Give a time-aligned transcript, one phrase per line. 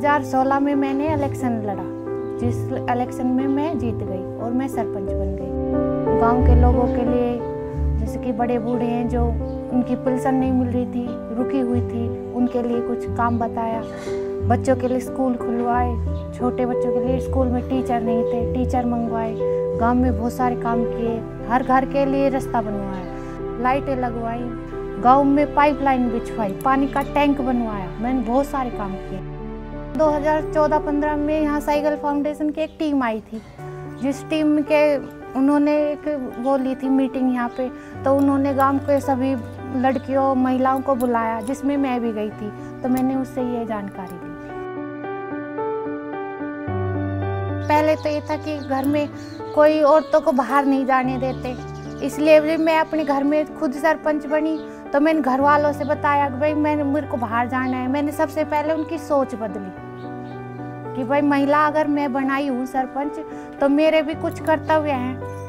[0.00, 1.82] 2016 में मैंने इलेक्शन लड़ा,
[2.38, 2.56] जिस
[2.90, 7.38] इलेक्शन में मैं जीत गई और मैं सरपंच बन गई। गाँव के लोगों के लिए,
[8.00, 9.24] जैसे कि बड़े बूढ़े हैं जो
[9.72, 13.82] उनकी पेंशन नहीं मिल रही थी, रुकी हुई थी, उनके लिए कुछ काम बताया।
[14.48, 15.92] बच्चों के लिए स्कूल खुलवाए,
[16.38, 19.34] छोटे बच्चों के लिए स्कूल में टीचर नहीं थे, टीचर मंगवाए।
[19.78, 23.04] गाँव में बहुत सारे काम किए, हर घर के लिए रास्ता बनवाया,
[23.62, 24.40] लाइटें लगवाई।
[25.02, 29.39] गाँव में पाइपलाइन बिछवाई, पानी का टैंक बनवाया, मैंने बहुत सारे काम किए।
[29.96, 33.42] 2014-15 में यहाँ साइकिल फाउंडेशन की एक टीम आई थी।
[34.02, 34.96] जिस टीम के
[35.38, 37.68] उन्होंने एक वो ली थी मीटिंग यहाँ पे
[38.04, 39.34] तो उन्होंने गाँव के सभी
[39.80, 42.50] लड़कियों, महिलाओं को बुलाया, जिसमें मैं भी गई थी।
[42.82, 44.28] तो मैंने उससे ये जानकारी ली
[47.68, 49.08] पहले तो ये था कि घर में
[49.54, 51.56] कोई औरतों को बाहर नहीं जाने देते।
[52.06, 54.56] इसलिए मैं अपने घर में खुद सरपंच बनी
[54.92, 58.12] तो मैंने घर वालों से बताया कि भाई मैंने मेरे को बाहर जाना है। मैंने
[58.12, 59.70] सबसे पहले उनकी सोच बदली
[60.96, 63.18] कि भाई महिला अगर मैं बनाई हूँ सरपंच
[63.60, 65.39] तो मेरे भी कुछ कर्तव्य हैं।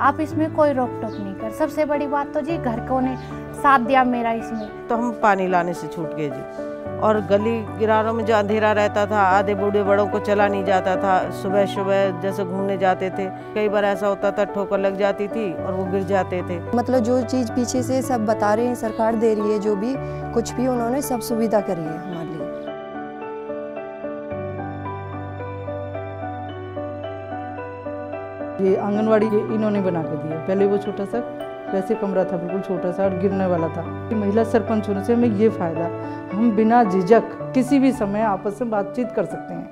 [0.00, 3.16] आप इसमें कोई रोक टोक नहीं कर। सबसे बड़ी बात तो जी घर को ने
[3.54, 6.68] साथ दिया मेरा इसमें। तो हम पानी लाने से छूट गए जी।
[7.00, 10.96] और गली किनारों में जो अंधेरा रहता था आधे बूढ़े बड़ों को चला नहीं जाता
[10.96, 15.28] था। सुबह सुबह जैसे घूमने जाते थे कई बार ऐसा होता था ठोकर लग जाती
[15.28, 18.74] थी और वो गिर जाते थे। मतलब जो चीज़ पीछे से सब बता रहे हैं
[18.74, 19.94] सरकार दे रही है जो भी
[20.34, 22.19] कुछ भी उन्होंने सब सुविधा करी है
[28.60, 31.18] ये आंगनवाड़ी इन्होंने बना के दिया। पहले वो छोटा सा,
[31.72, 35.28] वैसे कमरा था, बिल्कुल छोटा सा और गिरने वाला था। महिला सरपंच होने से हमें
[35.30, 35.86] ये फ़ायदा,
[36.32, 39.68] हम बिना झिझक किसी भी समय आपस में बातचीत कर सकते हैं।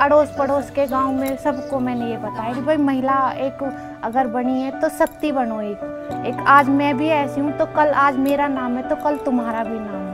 [0.00, 3.62] अड़ोस पड़ोस के गाँव में सबको मैंने ये बताया कि भाई महिला एक
[4.04, 8.16] अगर बनी है तो शक्ति बनो एक आज मैं भी ऐसी हूँ तो कल आज
[8.18, 10.09] मेरा नाम है तो कल तुम्हारा भी नाम है।